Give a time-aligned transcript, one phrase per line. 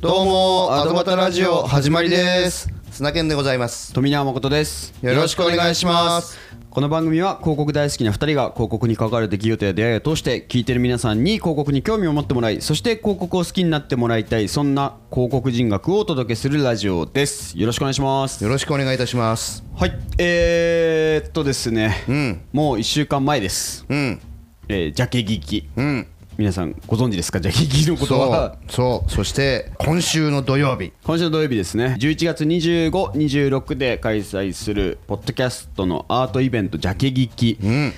[0.00, 2.70] どうもアドバタラジオ始まりです。
[2.90, 3.92] 砂健でございます。
[3.92, 4.94] 富永誠です。
[5.02, 6.38] よろしくお願いします。
[6.70, 17.58] この番組は広告大好きな2人が広告に関わる出来事や出会いを通して聞いてる皆さんに広告に興味を持ってもらいそして広告を好きになってもらいたいそんな広告人学をお届けするラジオです。
[17.58, 18.42] よろしくお願いします。
[18.42, 19.62] よろしくお願いいたします。
[19.76, 19.92] はい。
[20.16, 22.40] えー、っとですね、うん。
[22.54, 24.18] もう1週間前です、うん。
[24.66, 25.68] えー、ジャケ聞き。
[25.76, 26.06] うん
[26.40, 27.38] 皆さんご存知ですか？
[27.38, 28.56] ジャケ聞きのことは。
[28.70, 30.90] そうそして今週の土曜日。
[31.04, 31.96] 今週の土曜日ですね。
[32.00, 37.58] 11月2526で開催するポッドキャストのアートイベントジャケ聞き。
[37.62, 37.92] うん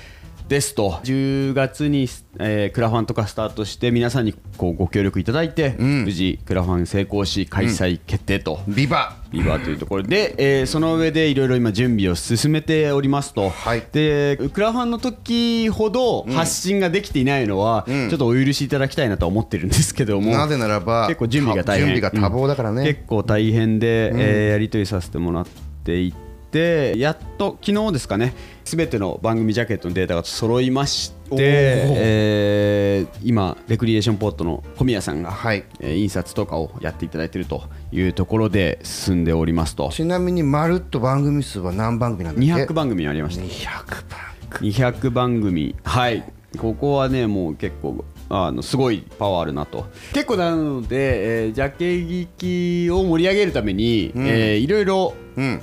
[0.53, 1.01] ですと。
[1.05, 2.07] 10月に、
[2.39, 6.05] えークラファンとかスタートして皆さんにこうご協力いただいて、ん。
[6.05, 9.17] 無事クラファン成功し開催決定と、ビバ。
[9.33, 13.83] ビバというところで、えーその上でいろいろ今準備を進めておりますと、はい。
[13.93, 18.11] でクラファンの時ほど発信ができていないのは、ん。
[18.11, 21.95] ちょっとお許しいただきたいなとは思ってるんですけどもなぜならば結構準備が大変。
[21.95, 25.47] 準備が多忙だからね、結構大変で、えーやり取りさせてもらっ
[25.85, 26.22] ていて
[26.59, 35.65] やっと昨日ですかね全ての番組ジャケットのデータが揃いましてえー今レクリエーションポートの小宮さんが、はい。
[35.81, 39.91] えー印刷とかをやっていただいているというところで進んでおりますと。
[39.91, 44.21] ちなみにまるっと番組数は何番組なんだっけ？200番組ありました200番
[44.61, 45.75] 200番組。
[45.85, 46.25] はい。
[46.59, 49.87] ここはねもう結構あのすごいパワーあるなと。
[50.13, 55.61] 結構なので、えー、ジャケ聞きを盛り上げるために、えーいろいろうん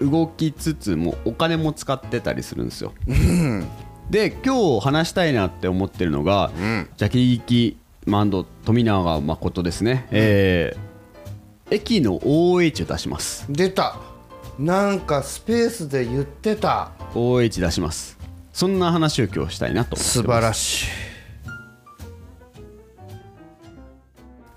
[0.00, 2.92] 動きつつもお金も使ってたりするんですよ。
[4.10, 6.88] で今日話したいなって思ってるのが、ん。
[6.96, 10.92] ジャケ聞きマンド富永誠ですね、えー
[11.72, 13.46] 駅の OH を出します。
[13.48, 13.96] 出た。
[14.58, 16.90] なんかスペースで言ってた。
[17.14, 18.18] OH 出します。
[18.52, 20.12] そんな話を今日したいなと思ってます。
[20.12, 20.86] 素晴らしい。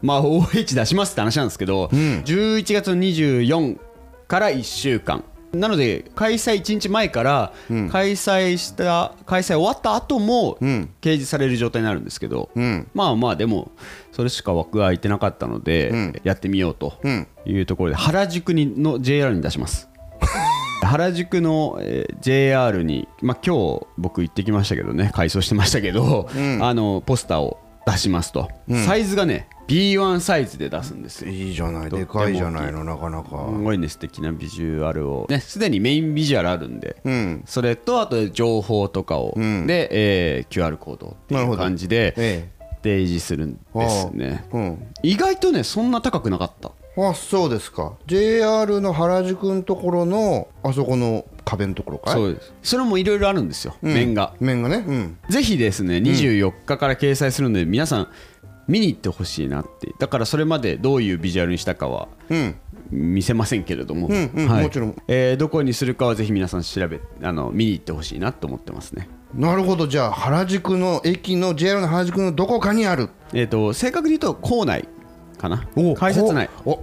[0.02, 3.80] まあ OH 出しますって話なんですけど、11月の24
[4.28, 5.24] から1週間
[5.60, 7.54] なので開催1日前から
[7.92, 10.90] 開催した、開催終わった後もん。
[11.02, 12.88] 掲示される状態になるんですけど、うん。
[12.94, 13.72] まあまあでも
[14.12, 16.14] それしか枠が空いてなかったので、ん。
[16.24, 17.28] やってみようとうん。
[17.46, 19.90] いうところで原宿にの JR に出します。
[20.82, 26.28] 原宿の、えー JR に、まあ、今日僕行ってきましたけどね改装してましたけど、
[26.62, 28.50] あのポスターを出しますと、
[28.86, 31.32] サイズがね B1 サイズで出すんですよ。
[31.32, 31.90] いいじゃない。
[31.90, 33.30] でかいじゃないのなかなか。
[33.30, 35.26] すごいね素敵なビジュアルを。
[35.30, 35.40] ね。
[35.40, 37.44] すでにメインビジュアルあるんで、うん。
[37.46, 39.66] それとあと情報とかを、ん。
[39.68, 42.50] で、えー QR コードっていう感じでえ
[42.84, 44.46] 提示するんですね。
[44.54, 44.88] えうん。
[45.02, 46.72] 意外とねそんな高くなかった。
[46.98, 47.94] あそうですか。
[48.08, 52.14] JR の原宿のところのあそこの壁のところかい？
[52.14, 52.54] そうです。
[52.64, 53.94] それもいろいろあるんですよ、うん。
[53.94, 54.34] 面が。
[54.40, 54.86] 面がね。
[54.88, 55.18] うん。
[55.30, 58.08] ぜひですね24日から掲載するので皆さん
[58.68, 59.94] 見に行ってほしいなって。
[60.00, 62.56] だからそれまでどういうビジュアルにしたかはうん。
[62.92, 64.96] 見せませんけれども、うんうんもちろん。
[65.08, 69.10] えーどこにするかはぜひ皆さん調べあの見に行ってほしいなと思ってますね。
[69.34, 69.88] なるほど。
[69.88, 73.10] じゃあ原宿の駅の JR の原宿のどこかにある。
[73.34, 74.88] えっ、と正確に言うと構内
[75.38, 75.68] かな。
[75.76, 76.50] お改札内。
[76.66, 76.82] お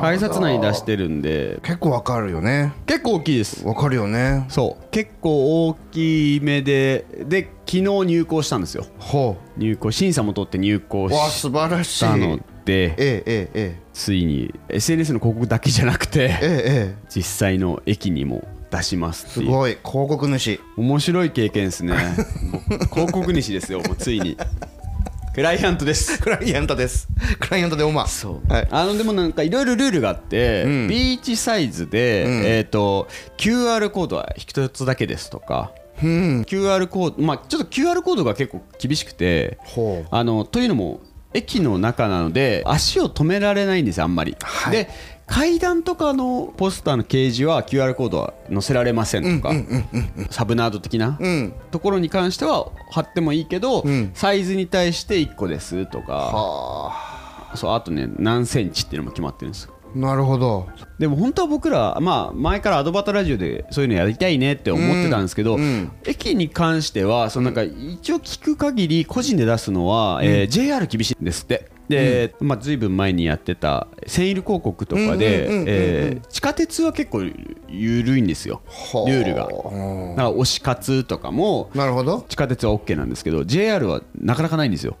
[0.00, 1.60] 改札内に出してるんで。
[1.62, 2.72] 結構わかるよね。
[2.86, 3.66] 結構大きいです。
[3.66, 4.44] わかるよね。
[4.48, 4.84] そう。
[4.90, 8.86] 結構大きめでで昨日入校したんですよ。
[8.98, 12.00] ほ入校審査も取って入校うわし素晴らしい。
[12.04, 12.42] たので
[12.74, 13.80] えええええ。
[13.92, 19.78] ついに SNS の広告だけじゃなくて実際の駅にも出しますすごい。
[19.84, 20.60] 広告主。
[20.76, 21.94] 面白い経験ですね。
[22.92, 24.36] 広告主ですよもうついに
[25.36, 26.18] クライアントです。
[26.18, 27.08] クライアントです。
[27.38, 28.50] クライアントでおまそう。
[28.50, 28.68] はい。
[28.70, 30.88] あのでもなんかいろいろルールがあって、ん。
[30.88, 32.42] ビーチサイズで、ん。
[32.46, 36.40] えー、と QR コードは一つだけですとか、うん。
[36.48, 39.58] QR コードまあちょっと QR コードが結構厳しくて
[40.10, 41.00] あのというのも
[41.34, 44.72] 駅の中なので足を止められないんですよあんまり、はい。
[44.72, 44.88] で
[45.26, 49.54] 階段とかのポスターの掲示は QR コードは載せられませんとか、
[50.30, 51.52] サブナード的な、うん。
[51.70, 54.12] ところに関しては貼ってもいいけど、ん。
[54.14, 59.72] サイズに対して1個ですとかはそうあとね何センチっていうのも決まってるんですよ。
[59.94, 60.68] あなるほど。
[60.98, 71.75] でも本当は僕ら、まあ、前からアドバタラジオでそういうのやりたいねって思ってたんですけど、うんうん駅に関してはそのなんか一応聞く限り個人で出すのは、えー JR 厳しいんですって。
[71.88, 77.22] で、まあ、ずいぶん前にやってたセール広告とかで地下鉄は結構
[77.68, 79.10] 緩いんですよはあ。
[79.10, 79.42] ルールが。
[79.42, 82.24] だから推し活とかもなるほど。
[82.28, 84.96] 地下鉄は OK なんですけど JR はなかなかないんですよ。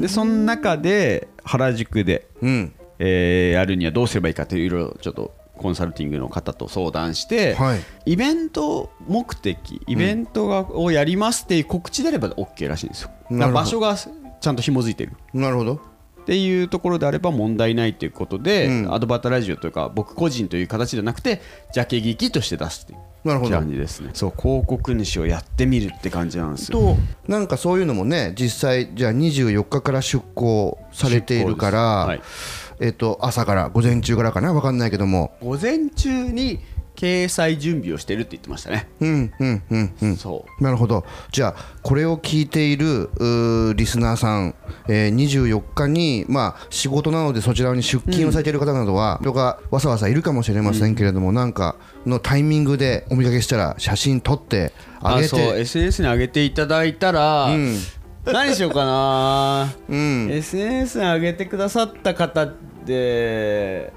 [0.00, 2.72] でその中で原宿でうん。
[2.98, 7.80] えーやるにはどうすればいいかといういろいろちょっとコンサルティングの方と相談して、はい。
[8.06, 13.10] イベント目的イベントがをやりますっていう告知であれば OK らしいんですよ。
[13.30, 13.96] 場所が
[14.40, 15.12] ちゃんと紐づいてる。
[15.34, 15.74] なるほど。
[15.74, 18.92] っていうところであれば問題ないということで、うん。
[18.92, 21.40] アドバタラジオというか僕個人という形じゃなくて
[21.72, 23.52] ジャケ劇として出すっていうなるほど。
[23.52, 24.10] 感じですね。
[24.12, 26.80] そう広告主をやってみるって感じなんですよ。
[26.80, 26.96] と
[27.28, 32.20] なんかそういうのもね実際じゃあ24日から出向されているから、はい。
[32.80, 34.52] えっと朝から午前中からかな？
[34.52, 35.36] 分かんないけども。
[35.40, 36.58] 午前中に
[36.96, 40.16] 掲載準備をしてるって言ってましたね、うんうんうんうん。
[40.16, 40.64] そう。
[40.64, 41.04] なるほど。
[41.30, 43.10] じゃあこれを聞いている
[43.76, 44.54] リスナーさん、
[44.88, 51.76] えー24日に、まあ、仕事なのでそちらに出勤をされている方などは、人がわさわさいるかもしれませんけれども、なんか
[52.06, 57.76] のタイミングでお見かけしたら写真撮ってあげあそうて SNS に上げていただいたら、うん。
[58.24, 60.28] 何しようかな、うん。
[60.30, 62.48] SNS に上げてくださった方
[62.84, 63.92] で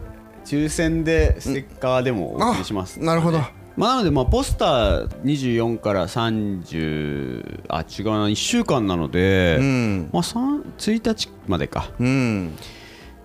[0.50, 3.38] 抽選でステッカーでもお送りします、なるほど。
[3.78, 10.10] まあ、なのでまあポスター24から30あ違うな1週間なので、うん。
[10.12, 11.92] まあ、3 1日までか。
[12.00, 12.58] うん。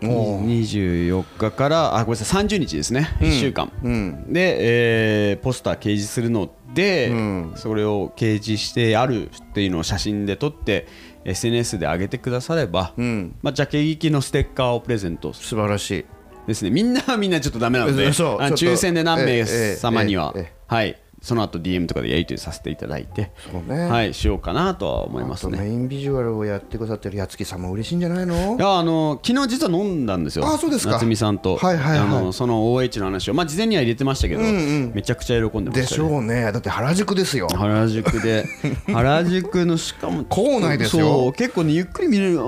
[0.02, 0.44] おー。
[0.44, 3.72] 24日からあごめんなさい30日ですね、1週間。
[3.82, 4.32] うん。
[4.32, 7.52] で、えーポスター掲示するので、うん。
[7.56, 10.86] それを掲示してあるっていうのを写真で撮って
[11.24, 13.34] SNS で上げてくだされば、うん。
[13.42, 16.04] まあ、ジャケ劇のステッカーをプレゼント素晴らしい
[16.46, 16.70] ですね。
[16.70, 18.06] みんなはみんなちょっとダメなので。
[18.06, 20.52] あそうちょっと抽選で何名ええ様には、えええ。
[20.74, 23.30] はいその後 DM とかでやり取りさせていただいて、
[23.66, 23.88] ね。
[23.88, 25.58] はい、しようかなとは思いますね。
[25.58, 28.56] メインビジュアルをやってくださってるやつきさんも嬉しいんじゃないの？
[28.56, 30.92] いやあの昨日実は飲んだんですよ、あそうですか。
[30.92, 32.06] 夏美さんと、はいはいはい。
[32.06, 36.08] あのその OH の話を、まあ、事前には入れてましたけど、めちゃくちゃ喜んでまでししたね。
[36.10, 36.52] ょうね。
[36.52, 37.48] だって原宿ですよ。
[37.48, 38.44] 原宿で
[38.92, 41.06] 原宿のしかも構内ですよ。
[41.06, 42.38] そう結構ねゆっくり見れる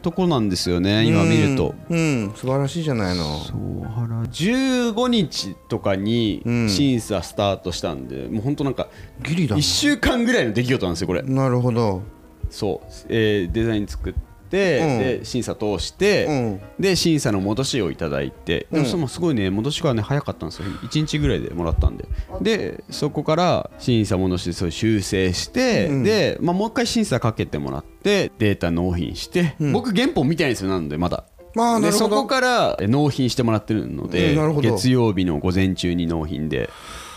[0.00, 1.74] とこなんですよね今見ると。
[1.90, 1.98] うん。
[1.98, 3.38] うん素晴らしいじゃないの。
[3.40, 8.88] そう原15日とかに審査スタートしたんで、もう本当なんか
[9.22, 11.22] ギリだ1週間ぐらいの出来事なんですよこれ。
[11.22, 12.02] なるほど。
[12.48, 14.98] そう、えーデザイン作って、うん。
[14.98, 16.60] で審査通して、うん。
[16.78, 18.66] で審査の戻しをいただいて。
[18.70, 20.68] でもそのすごいね戻しがね早かったんですよ。
[20.68, 22.06] 1日ぐらいでもらったんで。
[22.40, 31.24] でそこから審査戻してそういう修正して、で、まあ、もう一回審査かけてもらってデータ納品して、僕原本見てないんですよなのでまだ。
[31.54, 36.70] まあでそこからえ納品してもらってるので、月曜日の午前中に納品で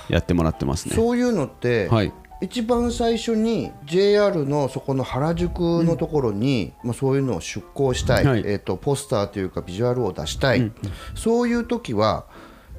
[0.09, 0.95] やってもらってますね。
[0.95, 2.13] そういうのってはい。
[2.41, 8.43] 一番最初に JR のそこの原宿のところに、まあ、そういうのを出向したい、はい。
[8.45, 10.71] えー、とポスターというかビジュアルを出したい、
[11.15, 12.25] そういう時は、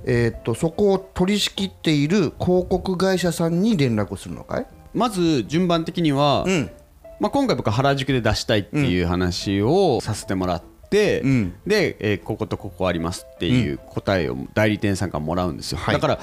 [0.04, 6.70] えー、とそこを取り仕切っている広告会社さんに連絡するのかい、まず順番的には、うん。
[7.18, 11.54] まあ、今回僕は原宿で出したいっていう話をさせてもらって、うん。
[11.66, 15.94] で、えーこことここありますっていう答えを代理店さんからもらうんですよ、はい。
[15.94, 16.18] だから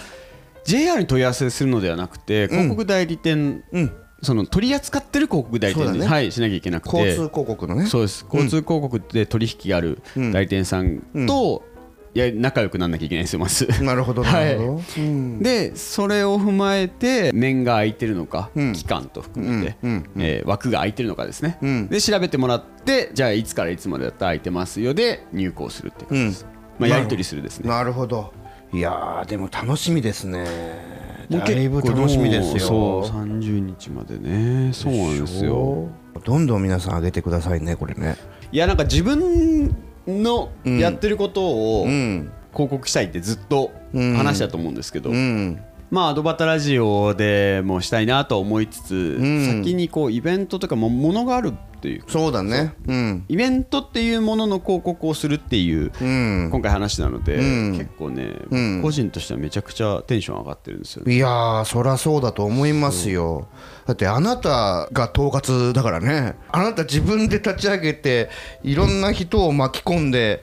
[0.65, 6.07] JR に問い合わせするのではなくて広告代理店、うん、その取り扱ってる広告代理店に、ね。
[6.07, 6.97] はい、しなきゃいけなくて。
[6.97, 7.85] 交通広告のね。
[7.87, 8.25] そうです。
[8.25, 11.63] 交通広告で取引がある代理店さんと、
[12.15, 13.67] いや仲良くならなきゃいけないんですよまず。
[13.81, 15.39] なるほどなるほど、うん。
[15.39, 18.73] でそれを踏まえて面が空いてるのか、うん。
[18.73, 21.87] 期間と含めて、うんうんえー枠が空いてるのかですね、うん。
[21.87, 26.45] で調べてもらってじゃあいつからいつまでだったら空いてますよで入稿するっていう感じです、
[26.77, 27.69] まあ、やり取りするですね。
[27.69, 28.31] なるほど
[28.73, 30.45] いやーでも楽しみですね。
[31.29, 32.59] だいぶ楽しみですよ。
[32.59, 34.73] そう30日までね。
[34.73, 35.89] そうなんですよ。
[36.23, 38.17] どんどん皆さん上げてくださいねこれね。
[38.51, 39.75] いやなんか自分
[40.07, 42.31] のやってることをうん。
[42.53, 45.59] 広告したいってずっと話したと思うんですけど、うん
[45.91, 49.63] まあアドバタラジオでもしたいなとは思いつつ、ん。
[49.63, 52.73] 先にこうイベントとかもものがあるっていうそうだね。
[52.87, 52.93] う。
[52.93, 53.25] ん。
[53.27, 56.49] イベントっていうものの広告をするっていううん。
[56.49, 57.77] 今回話なので、うん。
[57.77, 58.81] 結構ね、うん。
[58.81, 61.13] 個人としてはめちゃくちゃテンション上がってるんですよね。
[61.13, 63.47] いやーそりゃそうだと思いますよ。
[63.85, 66.35] だってあなたが統括だからね。
[66.51, 68.29] あなた自分で立ち上げて
[68.63, 70.41] いろんな人を巻き込んで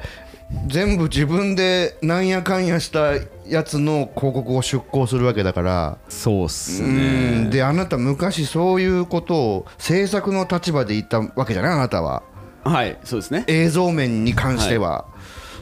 [0.67, 3.13] 全部自分でなんやかんやした
[3.47, 5.99] やつの広告を出稿するわけだから。
[6.09, 7.51] そうっすうん。
[7.51, 11.73] であなた昔そういうことを制作の立場で言ったわけじゃない？
[11.75, 12.23] あなたは。
[12.63, 13.45] はいそうですね。
[13.47, 15.07] 映像面に関しては、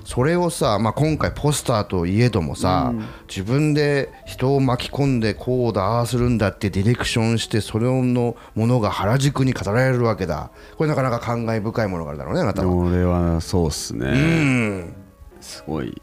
[0.09, 2.95] それをさ、まあ、今回ポスターといえどもさ、
[3.29, 10.51] 自分で人を巻き込んでこうだああするんだってディレクションしてそれのものが原宿に飾られるわけだ。
[10.79, 12.75] これなかなか感慨深いものがあるだろうねあなたは。
[12.75, 14.95] 俺はそうっすね、うん。
[15.43, 16.01] すごい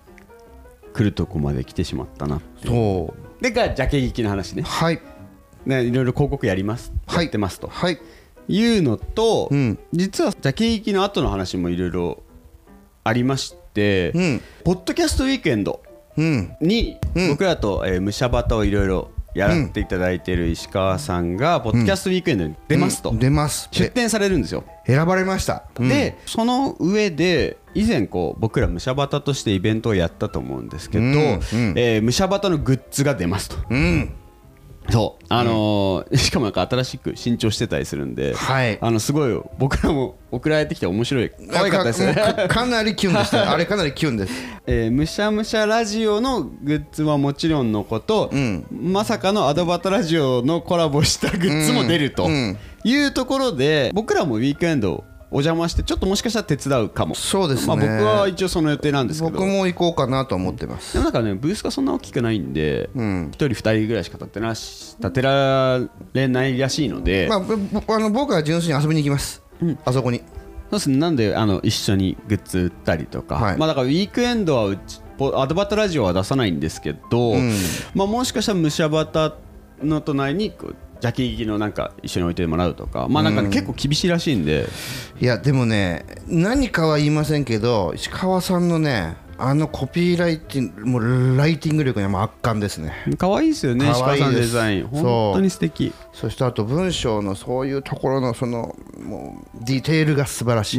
[0.93, 3.43] 来るとこまで来てしまったなそう。
[3.43, 4.61] でがジャケ劇の話ね。
[4.61, 5.01] はい。
[5.65, 7.25] ねいろいろ広告やります、はい。
[7.25, 7.69] やってますと。
[7.69, 7.97] はい。
[8.49, 9.79] いうのと、うん。
[9.93, 12.21] 実はジャケ劇の後の話もいろいろ
[13.03, 13.64] ありまして、
[14.13, 14.41] うん。
[14.63, 15.81] ポッドキャストウィークエンド
[16.17, 16.55] うん。
[16.61, 17.29] にうん。
[17.29, 23.19] 僕らと、えー、ムシャバタをいろいろやらっていただいている石川さんがポッドキャストウィークエンドに出ますと、うん。
[23.19, 23.67] 出ます。
[23.71, 25.89] 出展されるんですよ、選ばれました、うん。
[25.89, 33.57] でその上で以前こう僕らムシャバタとしてイベントをやったと思うんですけど、えームシャバタのグッズが出ますと。
[33.69, 34.13] うん
[34.89, 35.25] そう。
[35.29, 38.77] あのー しかもなんか新しく新調してたりするんで、はい。
[38.81, 41.31] あのすごい僕らも送られてきて面白い。
[41.51, 42.05] 可愛かったです。
[42.05, 42.15] ね
[42.47, 43.49] かなりキュンでした。
[43.53, 44.33] あれかなりキュンです。
[44.67, 48.65] えーむしゃむしゃラジオのグッズはもちろんのこと、ん。
[48.71, 52.57] まさかのアドバタラジオのコラボしたグッズも出るとうん。
[52.83, 57.15] いうところで僕らもウィークエンドお邪魔してちょっともしかしたら手伝うかも。
[57.15, 57.67] そうですね。
[57.67, 59.31] まあ、僕は一応その予定なんですけど。
[59.31, 60.93] 僕も行こうかなと思ってます。
[60.93, 63.31] でもなんかねブースがそんな大きくないんで、一ん。
[63.31, 65.79] 1人2人ぐらいしか立ってなし立てら
[66.13, 69.41] れないらしいので、まあ、あの僕は純粋に遊びに行きます、
[69.83, 70.19] あそこに。
[70.19, 70.97] そうですね。
[70.97, 73.57] なんであの一緒にグッズ売ったりとか、はい。
[73.57, 77.35] まあだからウィークエンドはうちポアドバタラジオは出さないんですけど、
[77.93, 79.35] まあもしかしたらムシャバタ
[79.81, 84.67] の隣にこうジャケ聞きのなんか一緒に置いてもらうとかまあなんかね、結構厳しいらしいんで。
[85.19, 92.93] いやでもね何かは言いませんけど石川さんのねあのコピーライティングもうライティング力にはもう圧巻ですね。
[93.17, 94.87] 可愛いですよね石川さんデザイン。
[94.87, 95.91] 本当に素敵。
[96.13, 100.75] そしてあと文章のそういうところのそのもうディテールが素晴らし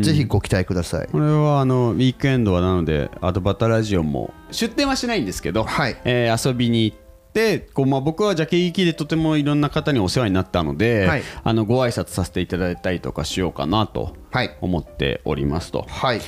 [0.00, 0.02] い。
[0.02, 1.06] ぜひご期待ください。
[1.06, 5.96] これはあのウィークエンドはなのでアドバタラジオも出店はしないんですけど、はい。
[6.04, 7.09] えー遊びに行って
[7.74, 15.86] こう、まあ、僕はジャケ行きでとてもいろんな方にお世話になったので、はいあのご挨拶させていただいたりとかしようかなとはい思っておりますと。
[15.88, 16.20] はい。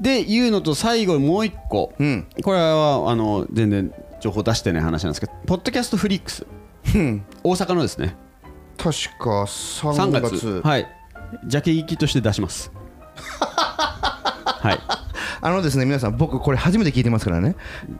[0.00, 2.26] でいうのと最後にもう一個、うん。
[2.42, 6.46] これはあの全然情報出してない話なんですけどポッドキャストフリックス。
[6.84, 8.16] 大阪のですね。
[8.76, 10.30] 確か3 3月。
[10.36, 10.60] 月。
[10.64, 10.86] はい。
[11.46, 12.72] ジャケ行きとして出します。
[14.60, 15.09] はい
[15.42, 17.56] あのですね皆さん僕これ初めて聞いてますからね。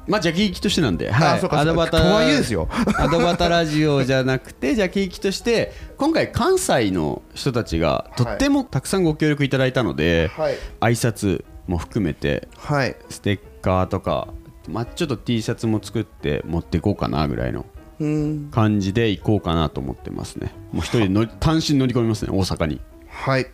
[0.06, 1.86] まあ、ジャケ行きとしてなんで、あそうかそうか。
[1.88, 2.68] とはいえですよ。
[2.98, 10.54] アドバタラジオじゃなくて、ジャケ行きとして、今回、関西の人たちがとってもたくさんご協力いただいたので、はい。
[10.80, 12.96] 挨拶も含めて、はい。
[13.08, 14.28] ステッカーとか、
[14.68, 17.64] まあ、ちょっと T シャツも作って持っていこうかなぐらいの
[17.98, 18.48] うん。
[18.50, 20.52] 感じで行こうかなと思ってますね。
[20.72, 22.80] もう一人で単身乗り込みますね、大阪に。
[23.08, 23.46] はい。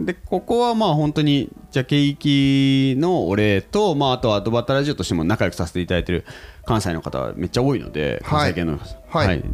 [0.00, 6.24] でここはまあ本当にジャケ行きのお礼と、まあ、あとはアドバタラジオとしても仲良くさせていただいてる
[6.64, 8.48] 関西の方はめっちゃ多いので関はい。
[8.50, 9.44] 西系の、はい。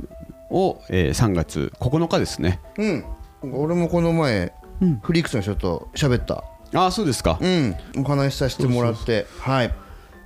[0.50, 2.61] を、えー3月9日ですね。
[2.78, 3.04] うん。
[3.52, 4.52] 俺もこの前、
[5.02, 6.45] フリックスの人と喋った。
[6.75, 7.76] ああそうですか、うん。
[7.99, 9.26] お話しさせてもらって。
[9.40, 9.75] はい。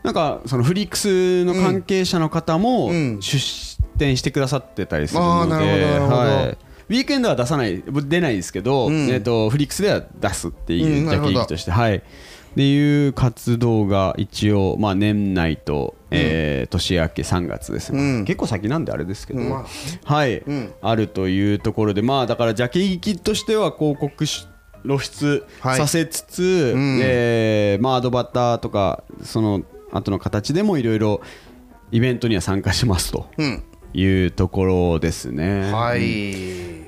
[0.03, 3.23] なんかそのフリックスの関係者の方もうん。
[3.23, 6.17] 出展してくださってたりするあーなので、るほどなるほど。
[6.17, 9.09] はいウィークエンドは出さない出ないですけど、ん。
[9.09, 11.97] えー、とフリックスでは出すっていううんジャケ行きとして、はい。
[11.97, 12.03] っ
[12.57, 18.25] ていう活動が一応、まあ、年内と、えー年明け3月です、うん。
[18.25, 19.67] 結構先なんであれですけど、ま
[20.09, 20.15] あ。
[20.15, 20.73] はい、ん。
[20.81, 24.47] あるというところでまあだからジャケ行きとしては広告し
[24.85, 25.77] 露出はい。
[25.79, 27.01] させつつ、ん。
[27.03, 29.63] えーまあ、アドバターとかその
[29.93, 31.21] 後の形でもいろいろ
[31.91, 33.29] イベントには参加しますと。
[33.37, 33.65] うん
[33.95, 35.73] いうところですね。
[35.73, 36.87] はい。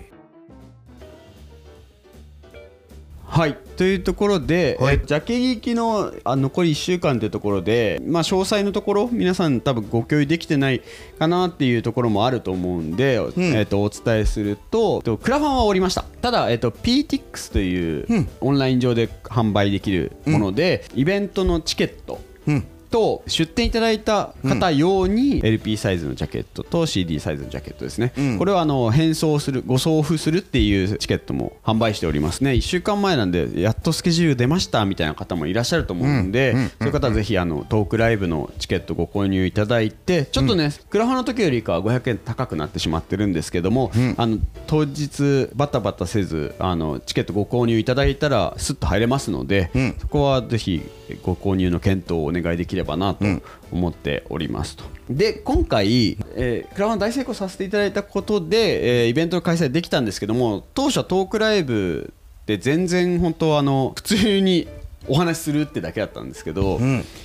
[3.29, 3.55] はい。
[3.77, 4.97] というところで、はい。
[4.97, 10.83] えジャケ聞きのあ残り1週間というところで、まあ、詳細のところ皆さん多分ご共有できてない
[11.19, 16.03] かなっていうところもあると思うんで、えー、とお伝えするととクラファンは終わりました。
[16.21, 32.53] ただ、えっと PTX というオンライン上で販売できるもので、イベントのチケットうんと出店いただいた方用に LP サイズのジャケットと CD サイズのジャケットですね、これはあの返送するご送付するっていうチケットも販売しておりますね。
[32.53, 50.83] 1週間前なんでやっとスケジュール出ましたみたいな方もいらっしゃると思うんで、そういう方はぜひあのトークライブのチケットご購入いただいてちょっとね、クラファンの時よりかは500円高くなってしまってるんですけども、あの当日バタバタせずあのチケットご購入いただいたらスッと入れますので、そこはぜひ
[51.23, 53.25] ご購入の検討をお願いできればなと
[53.73, 54.85] 思っておりますと。
[55.11, 62.13] で今回、えークラファン大成功させていただいたことで、えーイベントの開催できたんですけども当初はトークライブ
[62.47, 64.69] で全然本当あの普通に
[65.07, 66.81] お話しするってだけだったんですけど、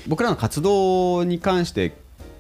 [0.08, 1.94] 僕らの活動に関して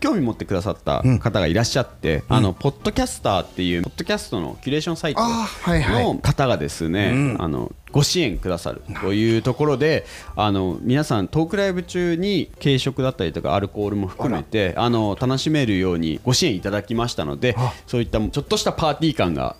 [0.03, 10.05] 興味持ってくださった方がいらっしゃって、あのポッドキャスターっていうポッドキャストのキュレーションサイトの方がですね、あのご支援くださるというところで
[10.35, 17.55] あの皆さんトークライブ中に軽食だったりとかアルコールも含めてあの楽しめるようにご支援いただきましたので
[17.87, 19.55] そういったちょっとしたパーティー感が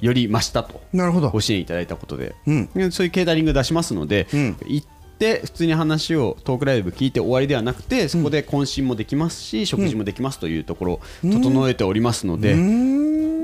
[0.00, 0.80] より増したと。
[0.92, 1.30] なるほど。
[1.30, 2.92] ご支援いただいたことで、うん。
[2.92, 4.56] そういうケータリング出しますので、ん。
[4.66, 4.86] 行っ
[5.20, 12.54] って普通に話をトークライブ聞いて終わりではなくてそこで懇親もできますし、食事もできますというところを整えておりますので、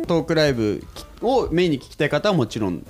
[0.07, 0.83] トークライブ
[1.21, 2.87] をメインに聞きたい方はもちろん、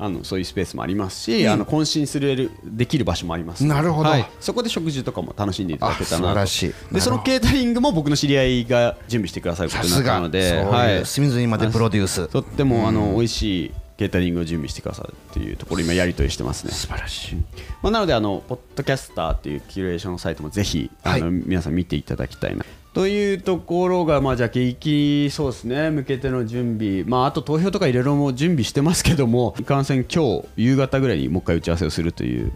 [0.00, 3.64] あのそういうスペースもありますし、あの懇親するできる場所もあります。
[3.64, 4.10] なるほど。
[4.10, 4.28] はい。
[4.40, 10.70] そこで食事とかも楽しんでいただけたらでそのケータリングも僕の知り合いが準備してくださることになったのでさすが。
[10.72, 12.26] そういう隅々までプロデュース。
[12.26, 16.72] とってもあの美味しいケータリングを準備してくださるっていうところ今やり取りしてますね。
[16.72, 17.36] 素晴らしい。
[17.82, 21.32] まあ、なのであのポッドキャスターっていうキュレーションサイトもぜひあの、はい。
[21.32, 22.64] 皆さん見ていただきたいな。
[22.92, 25.90] というところがまあじゃあ景気そうですね。
[25.90, 27.04] 向けての準備。
[27.04, 32.52] まああと投票とかいろいろも準備してますけども いかんせん今日夕方ぐらいにもう一回打ち合わせをするという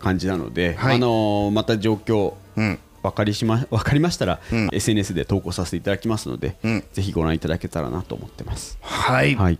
[0.00, 0.96] 感じなので、はい。
[0.96, 2.78] あのまた状況うん。
[3.02, 4.68] 分かりしま 分かりましたら、うん。
[4.72, 6.84] SNS で投稿させていただきますので、うん。
[6.92, 8.78] ぜひご覧いただけたらなと思ってます。
[8.80, 9.36] はい。
[9.36, 9.58] はい。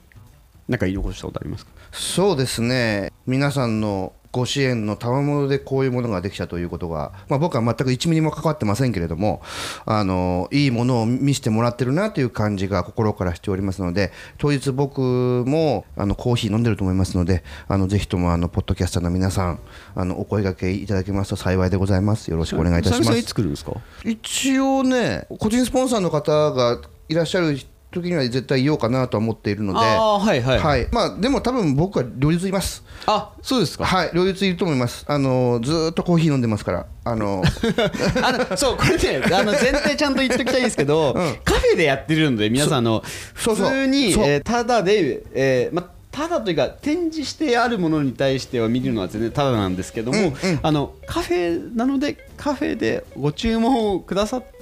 [0.69, 1.73] なんか言い残したことありますか？
[1.93, 9.41] そうですね皆さんのご支援の賜物でこういうものができたということが、まあ、僕は全く1ミリも関わってませんけれども
[9.87, 15.01] あのいいものを見せてもらってるなという感じが心からしておりますので当日僕
[15.47, 19.61] もあのコーヒー飲んでると思いますのであのぜひともあのポッドキャスターの皆さん
[19.95, 23.73] あのお声掛けいただけますと幸いでございますよろしくお願いいたしますつ来るんですか？
[24.05, 27.59] 一応ね個人スポンサーの方がいらっしゃる
[27.91, 30.59] 時には絶対言おうかなとは思っているのではいはい。
[30.59, 32.85] はい、まあでも多分僕は両日います。
[33.07, 33.87] あそうですか。
[33.87, 35.05] はい、両日いると思います。
[35.09, 37.43] あのずーっとコーヒー飲んでますから、あの
[38.23, 41.15] あのそうこれねあの前提ちゃんと言っときたいんですけど、
[41.45, 43.03] カフェでやってるので皆さんあの
[43.33, 54.58] 普通にそうえーただで、えーまただというか展示してあるものに対しては見るのは全然ただなんですけども、あのカフェなのでカフェでご注文をくださって、うん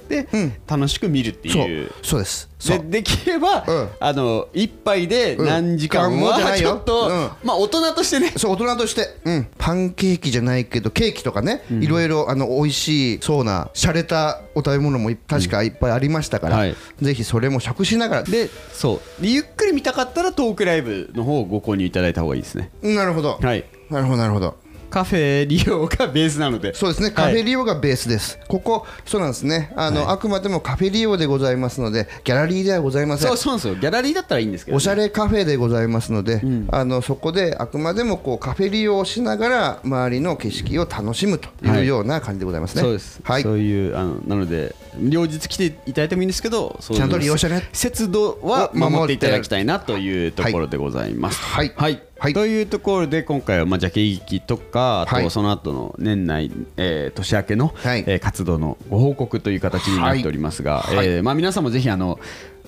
[0.67, 1.91] 楽しく見るっていう。
[2.03, 2.19] そう。
[2.19, 2.49] です。
[2.67, 3.89] でできれば、うん。
[3.99, 7.11] あの一杯で何時間うんもちょっと、うん。
[7.43, 8.33] まあ大人としてね。
[8.35, 16.75] そう大人として、うん、パンケーキじゃないけどケーキとかね、いろいろあの美味しいそうな洒落たお食べ物もい確かいっぱいありましたから、はい。
[16.99, 18.23] ぜひそれも食しながら。
[18.23, 19.21] でそう。
[19.21, 22.71] でゆっくり見たかったらトークライブの方をご購入いただいた方がいいですね。
[22.81, 23.65] なるほど、はい。
[23.89, 24.57] なるほどなるほど
[24.89, 26.73] カフェ利用がベースなので。
[26.73, 28.39] そうですね、カフェ利用がベースです。
[28.47, 33.27] ここ、そうなんですね、あの、あくまでもカフェ利用でございますので、ギャラリーではございません。
[33.27, 33.37] そう。
[33.37, 33.75] そうなんですよ。
[33.75, 42.81] ギャラリーだったらいいんですけど、ね、おしゃれカフェでございますので、あのそこであくまでもこうカフェ利用をしながら周りの景色を楽しむというような感じでございますね。
[42.81, 43.43] そうです、はい。
[43.43, 51.41] そういうあのなので両日来ていただいてもいいんですけどちゃんと利用してね節度はを守って守っていただきたいなというところでございます。
[51.41, 51.73] はい。
[51.75, 62.19] はいはいというところで今回はまあジャケ劇とかあはいとその後の年内、えー年明けの、はいえー活動のご報告という形になっておりますが、はえーまあ、皆さんもぜひあの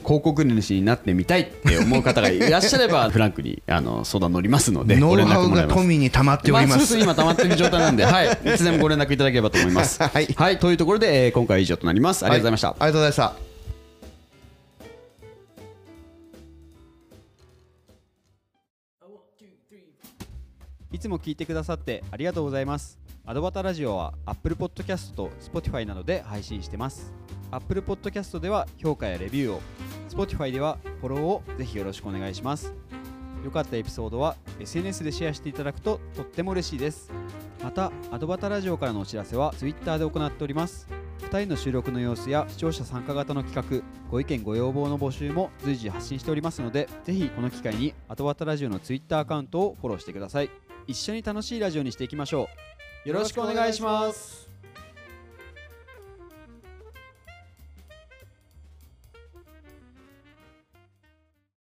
[0.04, 5.50] 広告主になってみたいって思う方がいらっしゃれば フランクにあの相談乗りますのでノウハウ。
[5.52, 6.98] が富に溜まっております。
[6.98, 10.02] 今溜まってる状態なんで、はい、いつでもご連絡いただければと思います。
[10.02, 12.26] はいというところで、えー今回は以上となります。
[12.26, 12.68] ありがとうございました。
[12.70, 13.49] はありがとうございました。
[20.92, 23.00] いつも聞いてくださってありがとうございます。
[23.26, 27.14] アドバタラジオは Apple Podcast と Spotify などで配信してます。
[27.52, 29.62] Apple Podcast では評価やレビューを、
[30.10, 32.74] Spotify ではフォローをぜひよろしくお願いします。
[33.44, 37.12] 良かったエピソードは SNS でシェアしていただくととっても嬉しいです。
[37.64, 40.88] また、アドバタラジオからのお知らせは Twitter で行っております。
[41.20, 50.50] 2人の収録の様子や視聴者参加型の企画、ご意見ご要望の募集も随時発信しておりますので、ぜひこの機会にアドバタラジオの Twitter アカウントをフォローしてください。
[50.90, 52.50] 一緒に楽しいラジオにしていきましょ
[53.06, 53.10] う。
[53.10, 54.49] よろしくお願いします。